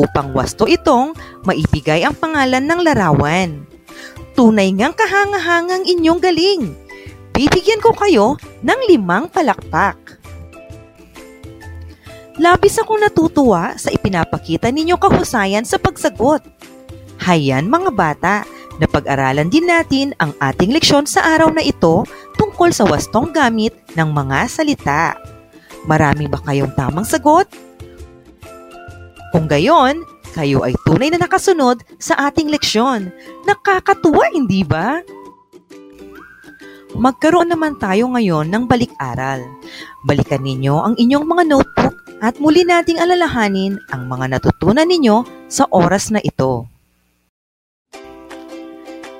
upang 0.00 0.32
wasto 0.32 0.64
itong 0.64 1.12
maibigay 1.44 2.08
ang 2.08 2.16
pangalan 2.16 2.64
ng 2.64 2.80
larawan. 2.80 3.75
Tunay 4.36 4.68
ngang 4.76 4.92
kahangahangang 4.92 5.88
inyong 5.88 6.20
galing. 6.20 6.76
Bibigyan 7.32 7.80
ko 7.80 7.96
kayo 7.96 8.36
ng 8.60 8.80
limang 8.92 9.32
palakpak. 9.32 9.96
Labis 12.36 12.76
akong 12.76 13.00
natutuwa 13.00 13.80
sa 13.80 13.88
ipinapakita 13.88 14.68
ninyong 14.68 15.00
kahusayan 15.00 15.64
sa 15.64 15.80
pagsagot. 15.80 16.44
Hayan 17.24 17.64
mga 17.64 17.90
bata, 17.96 18.34
napag-aralan 18.76 19.48
din 19.48 19.64
natin 19.64 20.12
ang 20.20 20.36
ating 20.36 20.68
leksyon 20.68 21.08
sa 21.08 21.24
araw 21.32 21.48
na 21.48 21.64
ito 21.64 22.04
tungkol 22.36 22.76
sa 22.76 22.84
wastong 22.84 23.32
gamit 23.32 23.72
ng 23.96 24.12
mga 24.12 24.52
salita. 24.52 25.16
Marami 25.88 26.28
ba 26.28 26.36
kayong 26.44 26.76
tamang 26.76 27.08
sagot? 27.08 27.48
Kung 29.32 29.48
gayon, 29.48 30.04
kayo 30.36 30.60
ay 30.68 30.76
tunay 30.84 31.08
na 31.08 31.24
nakasunod 31.24 31.80
sa 31.96 32.28
ating 32.28 32.52
leksyon. 32.52 33.08
Nakakatuwa, 33.48 34.28
hindi 34.36 34.60
ba? 34.60 35.00
Magkaroon 36.92 37.48
naman 37.48 37.80
tayo 37.80 38.12
ngayon 38.12 38.52
ng 38.52 38.68
balik-aral. 38.68 39.40
Balikan 40.04 40.44
ninyo 40.44 40.76
ang 40.76 40.94
inyong 41.00 41.24
mga 41.24 41.44
notebook 41.48 41.96
at 42.20 42.36
muli 42.40 42.64
nating 42.64 43.00
alalahanin 43.00 43.80
ang 43.92 44.08
mga 44.08 44.36
natutunan 44.36 44.88
ninyo 44.88 45.24
sa 45.48 45.68
oras 45.72 46.12
na 46.12 46.20
ito. 46.20 46.68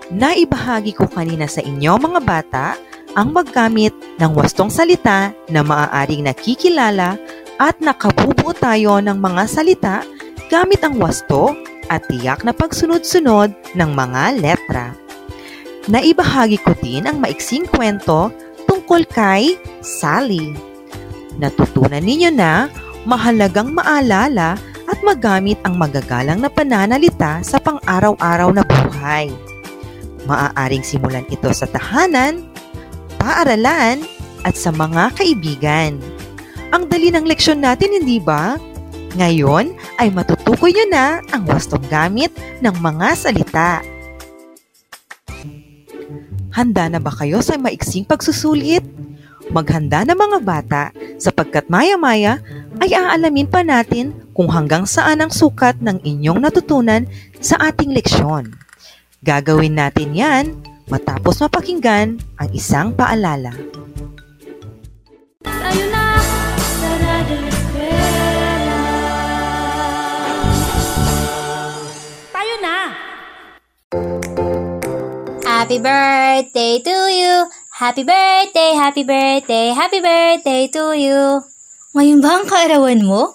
Naibahagi 0.07 0.95
ko 0.95 1.11
kanina 1.11 1.51
sa 1.51 1.61
inyo 1.61 1.99
mga 1.99 2.21
bata 2.23 2.67
ang 3.17 3.33
maggamit 3.33 3.93
ng 4.21 4.33
wastong 4.37 4.71
salita 4.71 5.35
na 5.51 5.61
maaaring 5.67 6.25
nakikilala 6.25 7.19
at 7.57 7.77
nakabubuo 7.81 8.53
tayo 8.57 9.01
ng 9.01 9.17
mga 9.17 9.43
salita 9.49 9.97
gamit 10.47 10.83
ang 10.83 10.99
wasto 10.99 11.55
at 11.87 12.07
tiyak 12.11 12.43
na 12.43 12.51
pagsunod-sunod 12.55 13.55
ng 13.75 13.91
mga 13.95 14.23
letra. 14.39 14.87
Naibahagi 15.87 16.59
ko 16.67 16.75
din 16.83 17.07
ang 17.07 17.23
maiksing 17.23 17.67
kwento 17.71 18.35
tungkol 18.67 19.07
kay 19.07 19.55
Sally. 19.83 20.51
Natutunan 21.39 22.03
ninyo 22.03 22.31
na 22.35 22.67
mahalagang 23.07 23.71
maalala 23.71 24.59
at 24.87 24.99
magamit 25.03 25.59
ang 25.63 25.79
magagalang 25.79 26.43
na 26.43 26.51
pananalita 26.51 27.43
sa 27.43 27.59
pang-araw-araw 27.63 28.51
na 28.51 28.63
buhay. 28.67 29.31
Maaaring 30.27 30.83
simulan 30.83 31.27
ito 31.31 31.51
sa 31.55 31.71
tahanan, 31.71 32.43
paaralan, 33.19 34.03
at 34.47 34.55
sa 34.55 34.71
mga 34.71 35.11
kaibigan. 35.19 35.99
Ang 36.71 36.87
dali 36.87 37.11
ng 37.11 37.27
leksyon 37.27 37.63
natin, 37.63 37.99
hindi 37.99 38.23
ba? 38.23 38.55
Ngayon 39.17 39.73
ay 39.97 40.13
matutukoy 40.13 40.77
nyo 40.77 40.87
na 40.93 41.25
ang 41.33 41.49
wastong 41.49 41.81
gamit 41.89 42.37
ng 42.61 42.77
mga 42.77 43.09
salita. 43.17 43.81
Handa 46.53 46.93
na 46.93 47.01
ba 47.01 47.09
kayo 47.13 47.41
sa 47.41 47.57
maiksing 47.57 48.05
pagsusulit? 48.05 48.85
Maghanda 49.49 50.05
na 50.05 50.13
mga 50.13 50.39
bata 50.45 50.83
sapagkat 51.17 51.73
maya-maya 51.73 52.45
ay 52.77 52.93
aalamin 52.93 53.49
pa 53.49 53.65
natin 53.65 54.13
kung 54.37 54.53
hanggang 54.53 54.85
saan 54.85 55.25
ang 55.25 55.33
sukat 55.33 55.81
ng 55.81 56.05
inyong 56.05 56.45
natutunan 56.45 57.09
sa 57.41 57.57
ating 57.73 57.97
leksyon. 57.97 58.53
Gagawin 59.25 59.81
natin 59.81 60.13
yan 60.13 60.45
matapos 60.93 61.41
mapakinggan 61.41 62.21
ang 62.37 62.51
isang 62.53 62.93
paalala. 62.93 63.57
Happy 75.67 75.83
birthday 75.83 76.79
to 76.79 76.97
you! 77.11 77.35
Happy 77.75 78.07
birthday, 78.07 78.79
happy 78.79 79.03
birthday, 79.03 79.75
happy 79.75 79.99
birthday 79.99 80.71
to 80.71 80.95
you! 80.95 81.43
Ngayon 81.91 82.23
ba 82.23 82.39
ang 82.39 82.47
kaarawan 82.47 83.03
mo? 83.03 83.35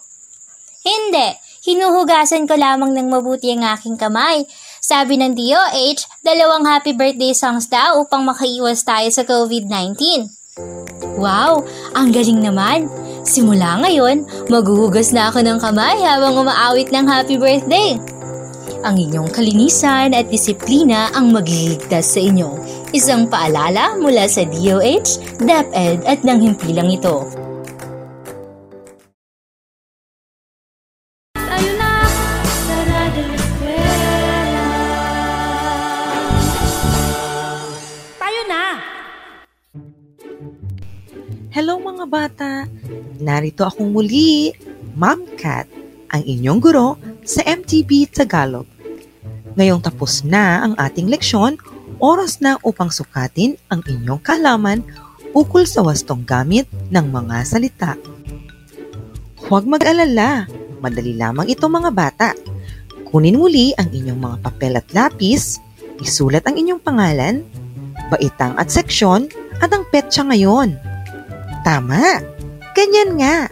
Hindi. 0.79 1.35
Hinuhugasan 1.67 2.47
ko 2.47 2.55
lamang 2.55 2.95
ng 2.95 3.11
mabuti 3.11 3.51
ang 3.51 3.67
aking 3.75 3.99
kamay. 3.99 4.47
Sabi 4.79 5.19
ng 5.19 5.35
DOH, 5.35 6.23
dalawang 6.23 6.63
happy 6.63 6.95
birthday 6.95 7.35
songs 7.35 7.67
daw 7.67 7.99
upang 7.99 8.23
makaiwas 8.23 8.87
tayo 8.87 9.11
sa 9.11 9.27
COVID-19. 9.27 10.31
Wow! 11.19 11.67
Ang 11.99 12.15
galing 12.15 12.39
naman! 12.39 12.87
Simula 13.27 13.83
ngayon, 13.83 14.23
maghuhugas 14.47 15.11
na 15.11 15.27
ako 15.27 15.43
ng 15.43 15.59
kamay 15.59 15.99
habang 15.99 16.39
umaawit 16.39 16.95
ng 16.95 17.11
happy 17.11 17.35
birthday. 17.35 17.99
Ang 18.81 18.97
inyong 18.97 19.29
kalinisan 19.29 20.09
at 20.17 20.25
disiplina 20.33 21.13
ang 21.13 21.29
magliligtas 21.29 22.17
sa 22.17 22.19
inyo. 22.21 22.57
Isang 22.97 23.29
paalala 23.29 23.93
mula 24.01 24.25
sa 24.25 24.41
DOH, 24.41 25.37
DepEd 25.37 26.01
at 26.01 26.25
ng 26.25 26.39
himpilang 26.41 26.89
ito. 26.89 27.29
Tayo 31.37 31.71
na 31.77 31.93
sa 32.49 32.77
Radyo 32.89 33.25
Eskwela. 33.37 34.65
Tayo 38.17 38.41
na! 38.49 38.65
Hello 41.53 41.77
mga 41.77 42.05
bata! 42.09 42.65
Narito 43.21 43.61
akong 43.61 43.93
muli, 43.93 44.49
Ma'am 44.97 45.21
Kat, 45.37 45.69
ang 46.09 46.25
inyong 46.25 46.57
guro 46.57 47.10
sa 47.25 47.45
MTB 47.45 48.09
Tagalog. 48.09 48.65
Ngayong 49.55 49.83
tapos 49.83 50.23
na 50.23 50.63
ang 50.65 50.73
ating 50.79 51.11
leksyon, 51.11 51.59
oras 52.01 52.39
na 52.39 52.57
upang 52.63 52.89
sukatin 52.89 53.59
ang 53.67 53.83
inyong 53.83 54.21
kaalaman 54.23 54.81
ukol 55.31 55.63
sa 55.63 55.83
wastong 55.83 56.23
gamit 56.23 56.67
ng 56.91 57.05
mga 57.07 57.35
salita. 57.43 57.91
Huwag 59.47 59.67
mag-alala, 59.67 60.47
madali 60.79 61.15
lamang 61.15 61.51
ito 61.51 61.67
mga 61.67 61.91
bata. 61.91 62.29
Kunin 63.11 63.35
muli 63.35 63.75
ang 63.75 63.91
inyong 63.91 64.19
mga 64.19 64.37
papel 64.39 64.73
at 64.79 64.87
lapis, 64.95 65.59
isulat 65.99 66.47
ang 66.47 66.55
inyong 66.55 66.79
pangalan, 66.79 67.43
baitang 68.07 68.55
at 68.55 68.71
seksyon, 68.71 69.27
at 69.59 69.69
ang 69.69 69.83
petsa 69.91 70.23
ngayon. 70.23 70.79
Tama! 71.67 72.23
Ganyan 72.71 73.19
nga. 73.19 73.51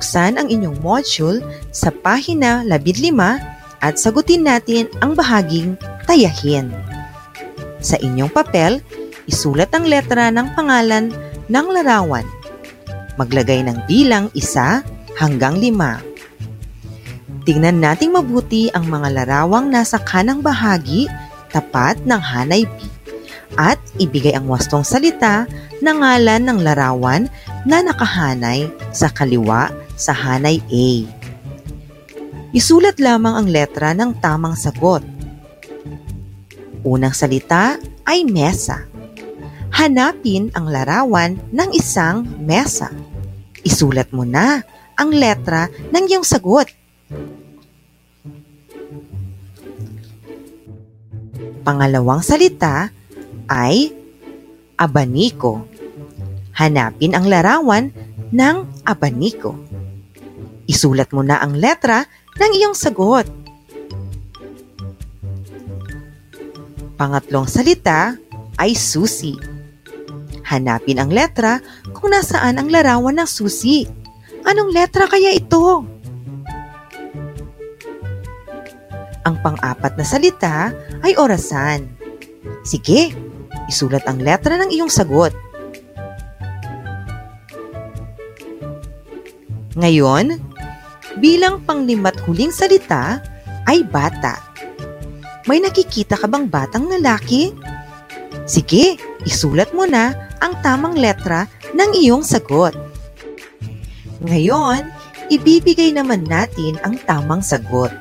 Buksan 0.00 0.40
ang 0.40 0.48
inyong 0.48 0.80
module 0.80 1.44
sa 1.76 1.92
pahina 1.92 2.64
15 2.64 3.12
at 3.84 4.00
sagutin 4.00 4.48
natin 4.48 4.88
ang 5.04 5.12
bahaging 5.12 5.76
tayahin. 6.08 6.72
Sa 7.84 8.00
inyong 8.00 8.32
papel, 8.32 8.80
isulat 9.28 9.68
ang 9.76 9.84
letra 9.84 10.32
ng 10.32 10.56
pangalan 10.56 11.12
ng 11.52 11.66
larawan. 11.68 12.24
Maglagay 13.20 13.60
ng 13.60 13.76
bilang 13.84 14.32
isa 14.32 14.80
hanggang 15.20 15.60
lima. 15.60 16.00
Tingnan 17.44 17.84
nating 17.84 18.16
mabuti 18.16 18.72
ang 18.72 18.88
mga 18.88 19.12
larawang 19.20 19.68
nasa 19.68 20.00
kanang 20.00 20.40
bahagi 20.40 21.12
tapat 21.52 22.00
ng 22.08 22.16
hanay 22.16 22.64
B 22.64 22.88
at 23.60 23.76
ibigay 24.00 24.32
ang 24.32 24.48
wastong 24.48 24.80
salita 24.80 25.44
na 25.84 25.92
ngalan 25.92 26.40
ng 26.48 26.58
larawan 26.64 27.28
na 27.68 27.84
nakahanay 27.84 28.64
sa 28.96 29.12
kaliwa 29.12 29.68
sa 30.00 30.16
hanay 30.16 30.64
A. 30.64 30.88
Isulat 32.56 32.96
lamang 32.96 33.36
ang 33.36 33.48
letra 33.52 33.92
ng 33.92 34.16
tamang 34.16 34.56
sagot. 34.56 35.04
Unang 36.80 37.12
salita 37.12 37.76
ay 38.08 38.24
mesa. 38.24 38.88
Hanapin 39.70 40.48
ang 40.56 40.72
larawan 40.72 41.36
ng 41.52 41.70
isang 41.76 42.24
mesa. 42.40 42.88
Isulat 43.60 44.08
mo 44.16 44.24
na 44.24 44.64
ang 44.96 45.12
letra 45.12 45.68
ng 45.92 46.04
iyong 46.08 46.24
sagot. 46.24 46.66
Pangalawang 51.60 52.24
salita 52.24 52.88
ay 53.46 53.92
abaniko. 54.80 55.68
Hanapin 56.56 57.12
ang 57.12 57.28
larawan 57.28 57.92
ng 58.32 58.56
abaniko. 58.88 59.54
Isulat 60.70 61.10
mo 61.10 61.26
na 61.26 61.42
ang 61.42 61.58
letra 61.58 62.06
ng 62.38 62.52
iyong 62.54 62.78
sagot. 62.78 63.26
Pangatlong 66.94 67.50
salita 67.50 68.14
ay 68.54 68.78
susi. 68.78 69.34
Hanapin 70.46 71.02
ang 71.02 71.10
letra 71.10 71.58
kung 71.90 72.14
nasaan 72.14 72.62
ang 72.62 72.70
larawan 72.70 73.18
ng 73.18 73.26
susi. 73.26 73.82
Anong 74.46 74.70
letra 74.70 75.10
kaya 75.10 75.34
ito? 75.34 75.82
Ang 79.26 79.36
pang-apat 79.42 79.98
na 79.98 80.06
salita 80.06 80.70
ay 81.02 81.18
orasan. 81.18 81.90
Sige, 82.62 83.10
isulat 83.66 84.06
ang 84.06 84.22
letra 84.22 84.54
ng 84.54 84.70
iyong 84.70 84.92
sagot. 84.92 85.34
Ngayon, 89.74 90.49
bilang 91.20 91.60
panglimat 91.68 92.16
huling 92.24 92.50
salita 92.50 93.20
ay 93.68 93.84
bata. 93.84 94.40
May 95.44 95.60
nakikita 95.60 96.16
ka 96.16 96.26
bang 96.26 96.48
batang 96.48 96.88
lalaki? 96.88 97.52
Sige, 98.48 98.96
isulat 99.28 99.70
mo 99.76 99.84
na 99.84 100.16
ang 100.40 100.56
tamang 100.64 100.96
letra 100.96 101.46
ng 101.76 101.90
iyong 102.00 102.24
sagot. 102.24 102.72
Ngayon, 104.24 104.84
ibibigay 105.32 105.92
naman 105.94 106.26
natin 106.26 106.76
ang 106.82 106.96
tamang 107.04 107.44
sagot. 107.44 107.92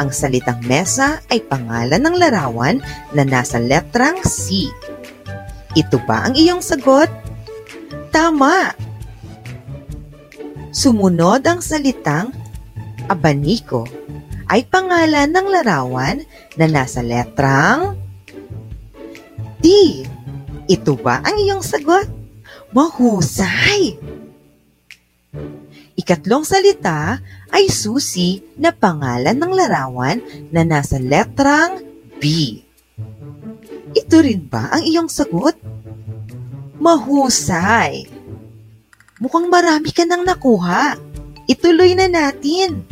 Ang 0.00 0.08
salitang 0.08 0.64
mesa 0.64 1.20
ay 1.28 1.44
pangalan 1.44 2.00
ng 2.00 2.16
larawan 2.16 2.80
na 3.12 3.22
nasa 3.22 3.60
letrang 3.60 4.18
C. 4.24 4.66
Ito 5.76 6.00
ba 6.08 6.26
ang 6.26 6.34
iyong 6.34 6.64
sagot? 6.64 7.08
Tama! 8.08 8.91
Sumunod 10.72 11.44
ang 11.44 11.60
salitang 11.60 12.32
abaniko 13.04 13.84
ay 14.48 14.64
pangalan 14.64 15.28
ng 15.28 15.46
larawan 15.52 16.24
na 16.56 16.64
nasa 16.64 17.04
letrang 17.04 18.00
D. 19.60 19.68
Ito 20.64 20.96
ba 20.96 21.20
ang 21.20 21.36
iyong 21.36 21.60
sagot? 21.60 22.08
Mahusay! 22.72 24.00
Ikatlong 25.92 26.48
salita 26.48 27.20
ay 27.52 27.68
susi 27.68 28.40
na 28.56 28.72
pangalan 28.72 29.36
ng 29.36 29.52
larawan 29.52 30.24
na 30.48 30.64
nasa 30.64 30.96
letrang 30.96 31.84
B. 32.16 32.24
Ito 33.92 34.24
rin 34.24 34.48
ba 34.48 34.72
ang 34.72 34.88
iyong 34.88 35.12
sagot? 35.12 35.52
Mahusay! 36.80 38.21
Mukhang 39.22 39.46
marami 39.46 39.94
ka 39.94 40.02
nang 40.02 40.26
nakuha. 40.26 40.98
Ituloy 41.46 41.94
na 41.94 42.10
natin. 42.10 42.82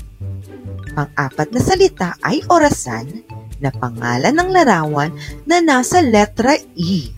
Pang-apat 0.94 1.50
na 1.50 1.58
salita 1.58 2.14
ay 2.22 2.46
orasan 2.46 3.26
na 3.58 3.74
pangalan 3.74 4.30
ng 4.38 4.50
larawan 4.54 5.10
na 5.42 5.58
nasa 5.58 5.98
letra 5.98 6.54
E. 6.78 7.10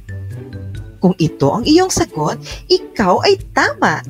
Kung 0.96 1.12
ito 1.20 1.52
ang 1.52 1.68
iyong 1.68 1.92
sagot, 1.92 2.40
ikaw 2.72 3.20
ay 3.28 3.36
tama. 3.52 4.00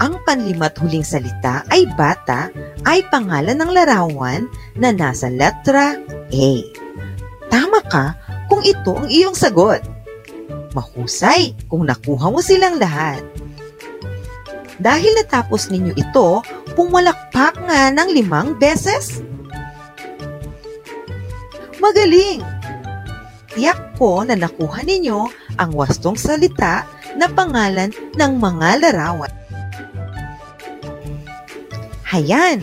Ang 0.00 0.16
panlimat 0.24 0.72
huling 0.80 1.04
salita 1.04 1.60
ay 1.68 1.84
bata 1.92 2.48
ay 2.88 3.04
pangalan 3.12 3.60
ng 3.60 3.68
larawan 3.68 4.48
na 4.80 4.96
nasa 4.96 5.28
letra 5.28 5.92
A. 6.32 6.50
Tama 7.52 7.84
ka 7.84 8.16
kung 8.48 8.64
ito 8.64 8.96
ang 8.96 9.12
iyong 9.12 9.36
sagot. 9.36 9.99
Mahusay 10.70 11.56
kung 11.66 11.86
nakuha 11.86 12.30
mo 12.30 12.38
silang 12.38 12.78
lahat. 12.78 13.22
Dahil 14.80 15.12
natapos 15.18 15.68
ninyo 15.68 15.92
ito, 15.92 16.40
pumalakpak 16.72 17.58
nga 17.68 17.92
ng 17.92 18.08
limang 18.16 18.56
beses. 18.56 19.20
Magaling! 21.82 22.40
Tiyak 23.50 23.98
ko 23.98 24.22
na 24.22 24.38
nakuha 24.38 24.86
ninyo 24.86 25.26
ang 25.58 25.70
wastong 25.74 26.14
salita 26.14 26.86
na 27.18 27.26
pangalan 27.26 27.90
ng 28.14 28.32
mga 28.38 28.68
larawan. 28.78 29.32
Hayan, 32.06 32.62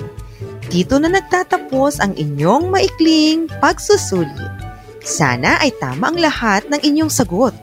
dito 0.68 1.00
na 1.00 1.08
nagtatapos 1.12 2.04
ang 2.04 2.16
inyong 2.16 2.72
maikling 2.72 3.48
pagsusulit. 3.64 4.52
Sana 5.04 5.56
ay 5.64 5.72
tama 5.80 6.12
ang 6.12 6.20
lahat 6.20 6.68
ng 6.68 6.84
inyong 6.84 7.12
sagot. 7.12 7.56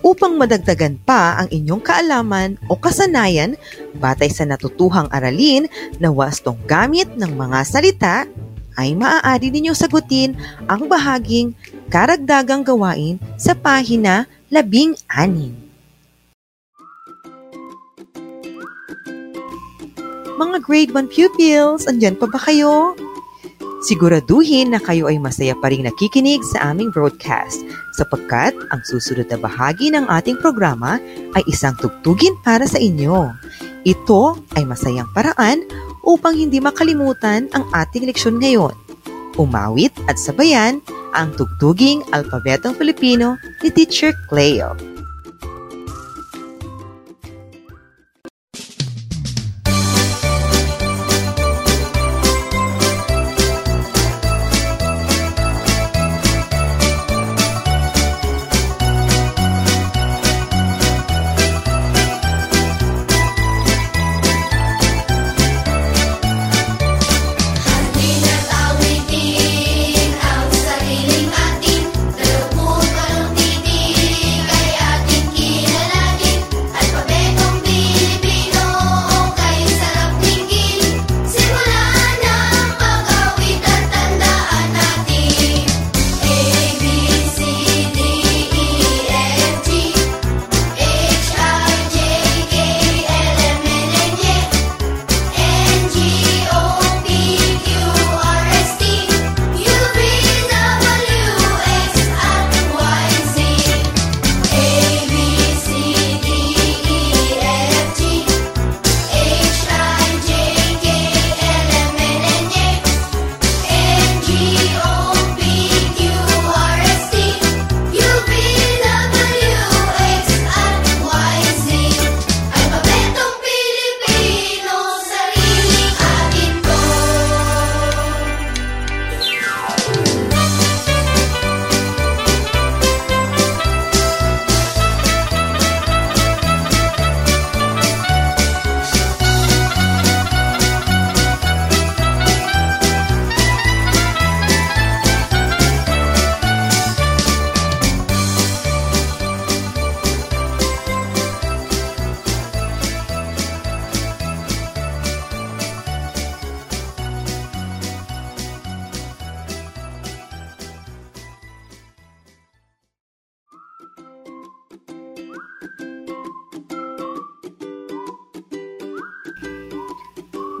Upang 0.00 0.40
madagdagan 0.40 0.96
pa 1.04 1.36
ang 1.36 1.48
inyong 1.52 1.84
kaalaman 1.84 2.56
o 2.72 2.76
kasanayan 2.76 3.60
batay 4.00 4.32
sa 4.32 4.48
natutuhang 4.48 5.12
aralin 5.12 5.68
na 6.00 6.08
wastong 6.08 6.56
gamit 6.64 7.12
ng 7.20 7.36
mga 7.36 7.58
salita, 7.68 8.24
ay 8.80 8.96
maaari 8.96 9.52
ninyong 9.52 9.76
sagutin 9.76 10.40
ang 10.64 10.88
bahaging 10.88 11.52
karagdagang 11.92 12.64
gawain 12.64 13.20
sa 13.36 13.52
pahina 13.52 14.24
16. 14.48 15.04
Mga 20.40 20.56
grade 20.64 20.92
1 20.96 21.12
pupils, 21.12 21.84
andyan 21.84 22.16
pa 22.16 22.24
ba 22.24 22.40
kayo? 22.40 22.96
Siguraduhin 23.80 24.76
na 24.76 24.80
kayo 24.80 25.08
ay 25.08 25.16
masaya 25.16 25.56
pa 25.56 25.72
rin 25.72 25.88
nakikinig 25.88 26.44
sa 26.44 26.68
aming 26.68 26.92
broadcast 26.92 27.64
sapagkat 27.96 28.52
ang 28.52 28.80
susunod 28.84 29.24
na 29.32 29.40
bahagi 29.40 29.88
ng 29.88 30.04
ating 30.04 30.36
programa 30.36 31.00
ay 31.32 31.42
isang 31.48 31.72
tugtugin 31.80 32.36
para 32.44 32.68
sa 32.68 32.76
inyo. 32.76 33.32
Ito 33.88 34.36
ay 34.60 34.68
masayang 34.68 35.08
paraan 35.16 35.64
upang 36.04 36.36
hindi 36.36 36.60
makalimutan 36.60 37.48
ang 37.56 37.64
ating 37.72 38.04
leksyon 38.04 38.36
ngayon. 38.36 38.76
Umawit 39.40 39.96
at 40.12 40.20
sabayan 40.20 40.84
ang 41.16 41.32
tugtuging 41.32 42.04
alpabetong 42.12 42.76
Filipino 42.76 43.40
ni 43.64 43.72
Teacher 43.72 44.12
Cleo. 44.28 44.89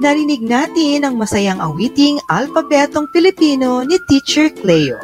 Narinig 0.00 0.40
natin 0.40 1.04
ang 1.04 1.20
masayang 1.20 1.60
awiting 1.60 2.16
alpabetong 2.32 3.06
Pilipino 3.12 3.84
ni 3.84 4.00
Teacher 4.08 4.48
Cleo 4.48 4.96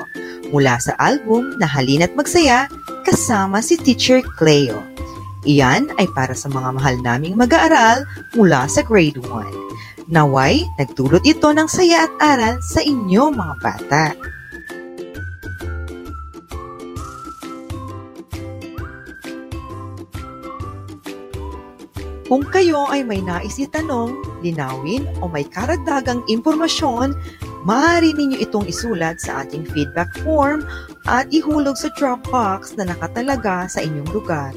mula 0.49 0.81
sa 0.81 0.97
album 0.97 1.53
na 1.61 1.69
Halina't 1.69 2.17
Magsaya 2.17 2.65
kasama 3.05 3.61
si 3.61 3.77
Teacher 3.77 4.25
Cleo. 4.41 4.81
Iyan 5.47 5.95
ay 6.01 6.11
para 6.11 6.35
sa 6.35 6.51
mga 6.51 6.75
mahal 6.75 6.97
naming 7.05 7.39
mag-aaral 7.39 8.09
mula 8.35 8.67
sa 8.67 8.83
grade 8.83 9.21
1. 9.21 10.11
Naway, 10.11 10.65
nagdulot 10.81 11.23
ito 11.23 11.51
ng 11.53 11.69
saya 11.71 12.09
at 12.09 12.13
aral 12.19 12.57
sa 12.65 12.81
inyo 12.83 13.31
mga 13.31 13.55
bata. 13.63 14.05
Kung 22.27 22.43
kayo 22.51 22.91
ay 22.91 23.07
may 23.07 23.23
nais 23.23 23.55
itanong, 23.55 24.19
linawin 24.43 25.07
o 25.23 25.31
may 25.31 25.47
karagdagang 25.47 26.27
impormasyon, 26.27 27.15
maaari 27.63 28.11
ninyo 28.19 28.43
itong 28.43 28.67
isulat 28.67 29.23
sa 29.23 29.47
ating 29.47 29.63
feedback 29.71 30.11
form 30.27 30.67
at 31.07 31.31
ihulog 31.31 31.79
sa 31.79 31.87
Dropbox 31.95 32.75
na 32.75 32.91
nakatalaga 32.91 33.71
sa 33.71 33.79
inyong 33.79 34.11
lugar. 34.11 34.51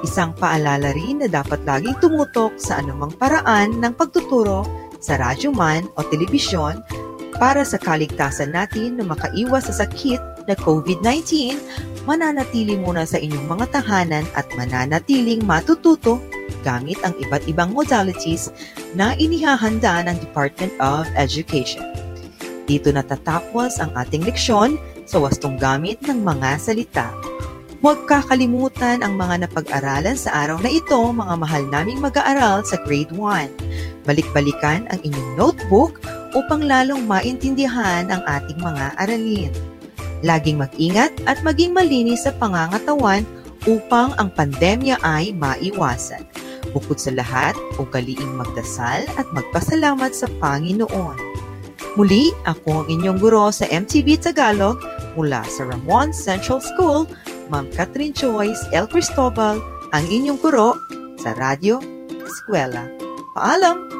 Isang 0.00 0.32
paalala 0.32 0.96
rin 0.96 1.20
na 1.20 1.28
dapat 1.28 1.60
laging 1.68 1.92
tumutok 2.00 2.56
sa 2.56 2.80
anumang 2.80 3.12
paraan 3.20 3.76
ng 3.76 3.92
pagtuturo 4.00 4.64
sa 4.96 5.20
radyo 5.20 5.52
man 5.52 5.92
o 6.00 6.04
telebisyon 6.08 6.80
para 7.36 7.68
sa 7.68 7.76
kaligtasan 7.76 8.56
natin 8.56 8.96
na 8.96 9.04
makaiwas 9.04 9.68
sa 9.68 9.84
sakit 9.84 10.48
na 10.48 10.56
COVID-19, 10.56 11.52
mananatili 12.08 12.80
muna 12.80 13.04
sa 13.04 13.20
inyong 13.20 13.44
mga 13.44 13.76
tahanan 13.76 14.24
at 14.32 14.48
mananatiling 14.56 15.44
matututo 15.44 16.16
gamit 16.62 17.00
ang 17.02 17.16
iba't 17.18 17.44
ibang 17.48 17.72
modalities 17.72 18.52
na 18.92 19.16
inihahanda 19.16 20.04
ng 20.06 20.16
Department 20.20 20.72
of 20.80 21.08
Education. 21.16 21.84
Dito 22.70 22.94
natatapos 22.94 23.82
ang 23.82 23.90
ating 23.98 24.22
leksyon 24.22 24.78
sa 25.02 25.18
wastong 25.18 25.58
gamit 25.58 25.98
ng 26.06 26.22
mga 26.22 26.60
salita. 26.62 27.10
Huwag 27.80 28.04
kakalimutan 28.04 29.00
ang 29.00 29.16
mga 29.16 29.48
napag-aralan 29.48 30.12
sa 30.12 30.44
araw 30.44 30.60
na 30.60 30.68
ito, 30.68 31.00
mga 31.00 31.34
mahal 31.40 31.64
naming 31.72 31.96
mag-aaral 31.96 32.60
sa 32.60 32.76
grade 32.84 33.10
1. 33.16 34.04
Balik-balikan 34.04 34.84
ang 34.92 35.00
inyong 35.00 35.30
notebook 35.40 35.96
upang 36.36 36.62
lalong 36.62 37.08
maintindihan 37.08 38.04
ang 38.12 38.20
ating 38.28 38.60
mga 38.60 38.84
aralin. 39.00 39.52
Laging 40.20 40.60
mag-ingat 40.60 41.10
at 41.24 41.40
maging 41.40 41.72
malinis 41.72 42.28
sa 42.28 42.36
pangangatawan 42.36 43.24
upang 43.64 44.12
ang 44.20 44.28
pandemya 44.28 45.00
ay 45.00 45.32
maiwasan. 45.32 46.28
Bukod 46.70 47.02
sa 47.02 47.10
lahat, 47.10 47.58
ugaliing 47.82 48.38
magdasal 48.38 49.02
at 49.18 49.26
magpasalamat 49.34 50.14
sa 50.14 50.30
Panginoon. 50.38 51.18
Muli, 51.98 52.30
ako 52.46 52.84
ang 52.84 52.86
inyong 52.86 53.18
guro 53.18 53.50
sa 53.50 53.66
MTV 53.66 54.22
Tagalog 54.22 54.78
mula 55.18 55.42
sa 55.50 55.66
Ramon 55.66 56.14
Central 56.14 56.62
School, 56.62 57.10
Ma'am 57.50 57.66
Catherine 57.74 58.14
Joyce 58.14 58.62
L. 58.70 58.86
Cristobal, 58.86 59.58
ang 59.90 60.04
inyong 60.06 60.38
guro 60.38 60.78
sa 61.18 61.34
Radyo 61.34 61.82
Eskwela. 62.22 62.86
Paalam! 63.34 63.99